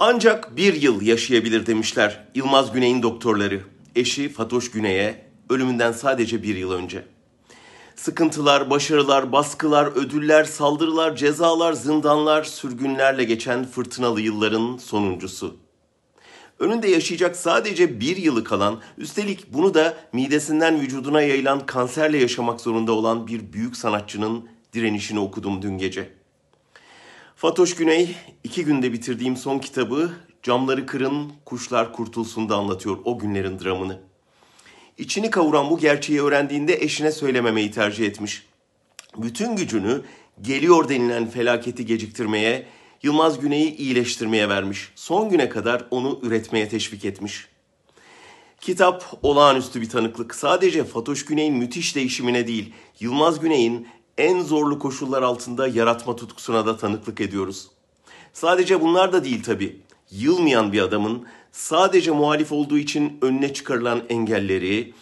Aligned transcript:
Ancak 0.00 0.56
bir 0.56 0.82
yıl 0.82 1.02
yaşayabilir 1.02 1.66
demişler 1.66 2.24
Yılmaz 2.34 2.72
Güney'in 2.72 3.02
doktorları. 3.02 3.60
Eşi 3.96 4.28
Fatoş 4.28 4.70
Güney'e 4.70 5.26
ölümünden 5.50 5.92
sadece 5.92 6.42
bir 6.42 6.56
yıl 6.56 6.72
önce. 6.72 7.04
Sıkıntılar, 7.96 8.70
başarılar, 8.70 9.32
baskılar, 9.32 9.86
ödüller, 9.86 10.44
saldırılar, 10.44 11.16
cezalar, 11.16 11.72
zindanlar, 11.72 12.44
sürgünlerle 12.44 13.24
geçen 13.24 13.64
fırtınalı 13.64 14.20
yılların 14.20 14.76
sonuncusu. 14.76 15.56
Önünde 16.58 16.88
yaşayacak 16.88 17.36
sadece 17.36 18.00
bir 18.00 18.16
yılı 18.16 18.44
kalan, 18.44 18.80
üstelik 18.98 19.52
bunu 19.52 19.74
da 19.74 19.96
midesinden 20.12 20.80
vücuduna 20.80 21.22
yayılan 21.22 21.66
kanserle 21.66 22.18
yaşamak 22.18 22.60
zorunda 22.60 22.92
olan 22.92 23.26
bir 23.26 23.52
büyük 23.52 23.76
sanatçının 23.76 24.48
direnişini 24.72 25.18
okudum 25.20 25.62
dün 25.62 25.78
gece. 25.78 26.18
Fatoş 27.40 27.74
Güney, 27.74 28.16
iki 28.44 28.64
günde 28.64 28.92
bitirdiğim 28.92 29.36
son 29.36 29.58
kitabı 29.58 30.12
Camları 30.42 30.86
Kırın, 30.86 31.32
Kuşlar 31.44 31.92
Kurtulsun'da 31.92 32.56
anlatıyor 32.56 32.98
o 33.04 33.18
günlerin 33.18 33.58
dramını. 33.58 34.00
İçini 34.98 35.30
kavuran 35.30 35.70
bu 35.70 35.78
gerçeği 35.78 36.22
öğrendiğinde 36.22 36.74
eşine 36.74 37.12
söylememeyi 37.12 37.70
tercih 37.70 38.06
etmiş. 38.06 38.46
Bütün 39.16 39.56
gücünü 39.56 40.02
geliyor 40.42 40.88
denilen 40.88 41.30
felaketi 41.30 41.86
geciktirmeye, 41.86 42.66
Yılmaz 43.02 43.40
Güney'i 43.40 43.76
iyileştirmeye 43.76 44.48
vermiş. 44.48 44.92
Son 44.94 45.28
güne 45.28 45.48
kadar 45.48 45.86
onu 45.90 46.20
üretmeye 46.22 46.68
teşvik 46.68 47.04
etmiş. 47.04 47.48
Kitap 48.60 49.18
olağanüstü 49.22 49.80
bir 49.80 49.88
tanıklık. 49.88 50.34
Sadece 50.34 50.84
Fatoş 50.84 51.24
Güney'in 51.24 51.54
müthiş 51.54 51.96
değişimine 51.96 52.46
değil, 52.46 52.72
Yılmaz 53.00 53.40
Güney'in 53.40 53.88
en 54.18 54.42
zorlu 54.42 54.78
koşullar 54.78 55.22
altında 55.22 55.68
yaratma 55.68 56.16
tutkusuna 56.16 56.66
da 56.66 56.76
tanıklık 56.76 57.20
ediyoruz. 57.20 57.68
Sadece 58.32 58.80
bunlar 58.80 59.12
da 59.12 59.24
değil 59.24 59.42
tabii. 59.42 59.80
Yılmayan 60.10 60.72
bir 60.72 60.80
adamın 60.80 61.26
sadece 61.52 62.10
muhalif 62.10 62.52
olduğu 62.52 62.78
için 62.78 63.18
önüne 63.22 63.54
çıkarılan 63.54 64.02
engelleri, 64.08 64.94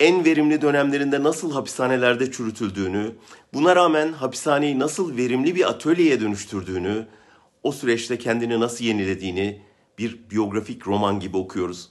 en 0.00 0.24
verimli 0.24 0.62
dönemlerinde 0.62 1.22
nasıl 1.22 1.52
hapishanelerde 1.52 2.32
çürütüldüğünü, 2.32 3.12
buna 3.54 3.76
rağmen 3.76 4.12
hapishaneyi 4.12 4.78
nasıl 4.78 5.16
verimli 5.16 5.54
bir 5.54 5.68
atölyeye 5.68 6.20
dönüştürdüğünü, 6.20 7.06
o 7.62 7.72
süreçte 7.72 8.18
kendini 8.18 8.60
nasıl 8.60 8.84
yenilediğini 8.84 9.62
bir 9.98 10.18
biyografik 10.30 10.86
roman 10.86 11.20
gibi 11.20 11.36
okuyoruz. 11.36 11.88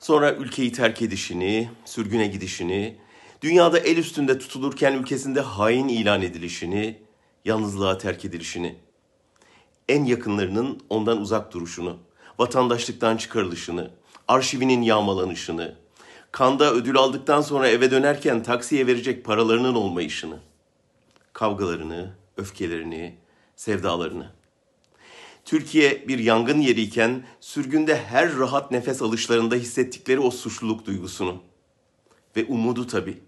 Sonra 0.00 0.34
ülkeyi 0.34 0.72
terk 0.72 1.02
edişini, 1.02 1.70
sürgüne 1.84 2.26
gidişini, 2.26 2.96
dünyada 3.42 3.78
el 3.78 3.96
üstünde 3.96 4.38
tutulurken 4.38 4.92
ülkesinde 4.92 5.40
hain 5.40 5.88
ilan 5.88 6.22
edilişini, 6.22 6.98
yalnızlığa 7.44 7.98
terk 7.98 8.24
edilişini, 8.24 8.76
en 9.88 10.04
yakınlarının 10.04 10.80
ondan 10.88 11.20
uzak 11.20 11.52
duruşunu, 11.52 11.96
vatandaşlıktan 12.38 13.16
çıkarılışını, 13.16 13.90
arşivinin 14.28 14.82
yağmalanışını, 14.82 15.74
kanda 16.32 16.72
ödül 16.72 16.96
aldıktan 16.96 17.40
sonra 17.40 17.68
eve 17.68 17.90
dönerken 17.90 18.42
taksiye 18.42 18.86
verecek 18.86 19.24
paralarının 19.24 19.74
olmayışını, 19.74 20.38
kavgalarını, 21.32 22.12
öfkelerini, 22.36 23.14
sevdalarını. 23.56 24.30
Türkiye 25.44 26.08
bir 26.08 26.18
yangın 26.18 26.60
yeriyken 26.60 27.24
sürgünde 27.40 27.96
her 27.96 28.36
rahat 28.36 28.70
nefes 28.70 29.02
alışlarında 29.02 29.54
hissettikleri 29.54 30.20
o 30.20 30.30
suçluluk 30.30 30.86
duygusunu 30.86 31.42
ve 32.36 32.44
umudu 32.44 32.86
tabii. 32.86 33.18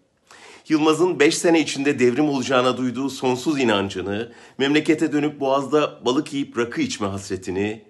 Yılmaz'ın 0.69 1.21
5 1.21 1.39
sene 1.39 1.61
içinde 1.61 1.99
devrim 1.99 2.29
olacağına 2.29 2.77
duyduğu 2.77 3.11
sonsuz 3.11 3.61
inancını, 3.61 4.33
memlekete 4.59 5.13
dönüp 5.13 5.41
boğazda 5.41 6.05
balık 6.05 6.33
yiyip 6.33 6.59
rakı 6.59 6.81
içme 6.81 7.07
hasretini, 7.07 7.85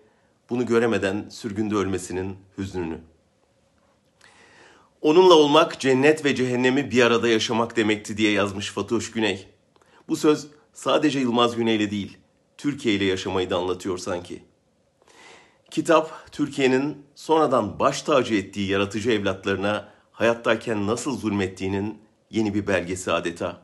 bunu 0.50 0.66
göremeden 0.66 1.28
sürgünde 1.30 1.74
ölmesinin 1.74 2.36
hüznünü. 2.58 2.98
Onunla 5.02 5.34
olmak 5.34 5.80
cennet 5.80 6.24
ve 6.24 6.34
cehennemi 6.34 6.90
bir 6.90 7.02
arada 7.02 7.28
yaşamak 7.28 7.76
demekti 7.76 8.16
diye 8.16 8.32
yazmış 8.32 8.70
Fatoş 8.70 9.10
Güney. 9.10 9.48
Bu 10.08 10.16
söz 10.16 10.46
sadece 10.72 11.20
Yılmaz 11.20 11.56
Güney'le 11.56 11.90
değil, 11.90 12.16
Türkiye 12.58 12.94
ile 12.94 13.04
yaşamayı 13.04 13.50
da 13.50 13.56
anlatıyor 13.56 13.98
sanki. 13.98 14.42
Kitap, 15.70 16.32
Türkiye'nin 16.32 17.02
sonradan 17.14 17.78
baş 17.78 18.02
tacı 18.02 18.34
ettiği 18.34 18.70
yaratıcı 18.70 19.10
evlatlarına 19.10 19.88
hayattayken 20.18 20.86
nasıl 20.86 21.18
zulmettiğinin 21.18 21.98
yeni 22.30 22.54
bir 22.54 22.66
belgesi 22.66 23.12
adeta. 23.12 23.60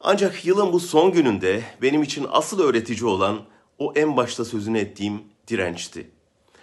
Ancak 0.00 0.44
yılın 0.44 0.72
bu 0.72 0.80
son 0.80 1.12
gününde 1.12 1.62
benim 1.82 2.02
için 2.02 2.26
asıl 2.30 2.60
öğretici 2.60 3.04
olan 3.04 3.40
o 3.78 3.92
en 3.96 4.16
başta 4.16 4.44
sözünü 4.44 4.78
ettiğim 4.78 5.22
dirençti. 5.48 6.10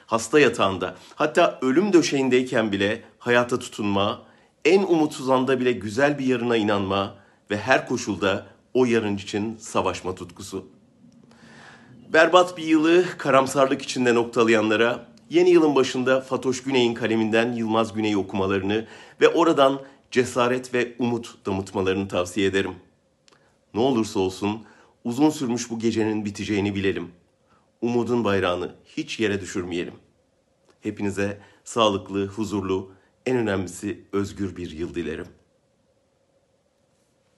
Hasta 0.06 0.40
yatağında, 0.40 0.96
hatta 1.16 1.59
ölüm 1.62 1.94
döşeğindeyken 1.94 2.72
bile 2.72 3.03
hayata 3.19 3.59
tutunma, 3.59 4.22
en 4.66 4.84
umutsuz 4.84 5.30
anda 5.30 5.59
bile 5.59 5.72
güzel 5.72 6.19
bir 6.19 6.25
yarına 6.25 6.58
inanma 6.58 7.16
ve 7.52 7.58
her 7.58 7.88
koşulda 7.88 8.46
o 8.74 8.86
yarın 8.86 9.18
için 9.18 9.58
savaşma 9.58 10.16
tutkusu. 10.16 10.68
Berbat 12.13 12.58
bir 12.58 12.63
yılı 12.63 13.06
karamsarlık 13.18 13.81
içinde 13.81 14.16
noktalayanlara 14.16 15.10
yeni 15.31 15.50
yılın 15.50 15.75
başında 15.75 16.22
Fatoş 16.22 16.64
Güney'in 16.64 16.94
kaleminden 16.94 17.53
Yılmaz 17.53 17.94
Güney'i 17.94 18.18
okumalarını 18.18 18.88
ve 19.22 19.28
oradan 19.28 19.81
cesaret 20.12 20.74
ve 20.74 20.96
umut 21.00 21.46
damıtmalarını 21.46 22.08
tavsiye 22.08 22.47
ederim. 22.47 22.75
Ne 23.74 23.81
olursa 23.81 24.19
olsun 24.19 24.64
uzun 25.03 25.30
sürmüş 25.30 25.69
bu 25.69 25.80
gecenin 25.80 26.25
biteceğini 26.25 26.75
bilelim. 26.75 27.12
Umudun 27.81 28.24
bayrağını 28.24 28.75
hiç 28.86 29.19
yere 29.19 29.42
düşürmeyelim. 29.42 29.94
Hepinize 30.81 31.42
sağlıklı, 31.63 32.28
huzurlu, 32.28 32.92
en 33.25 33.38
önemlisi 33.38 34.06
özgür 34.12 34.56
bir 34.56 34.72
yıl 34.72 34.96
dilerim. 34.96 35.28